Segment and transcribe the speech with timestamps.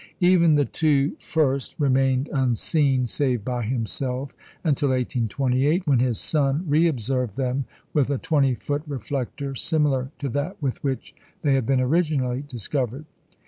[0.21, 6.87] Even the two first remained unseen save by himself until 1828, when his son re
[6.87, 11.79] observed them with a 20 foot reflector, similar to that with which they had been
[11.79, 13.05] originally discovered.